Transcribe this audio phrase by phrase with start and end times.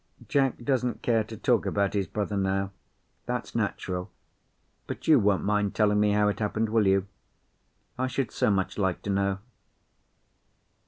[0.27, 2.71] "Jack doesn't care to talk about his brother now.
[3.27, 4.11] That's natural.
[4.87, 7.05] But you won't mind telling me how it happened, will you?
[7.99, 9.37] I should so much like to know."